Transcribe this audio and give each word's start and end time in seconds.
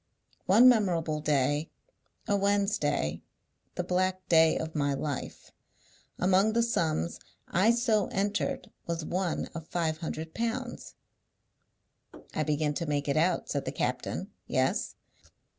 One 0.47 0.67
memorable 0.67 1.19
day, 1.21 1.69
a 2.27 2.35
Wednesday, 2.35 3.21
the 3.75 3.83
black 3.83 4.27
day 4.27 4.57
of 4.57 4.73
my 4.73 4.95
life, 4.95 5.51
among 6.17 6.53
the 6.53 6.63
sums 6.63 7.19
I 7.47 7.69
so 7.69 8.07
entered 8.07 8.71
was 8.87 9.05
one 9.05 9.45
of 9.53 9.67
five 9.67 9.99
hundred 9.99 10.33
pounds." 10.33 10.95
"I 12.33 12.41
begin 12.41 12.73
to 12.73 12.87
make 12.87 13.07
it 13.07 13.15
out," 13.15 13.47
said 13.47 13.65
the 13.65 13.71
captain. 13.71 14.31
"Yes?" 14.47 14.95